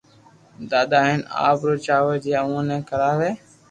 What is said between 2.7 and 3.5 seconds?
کراوي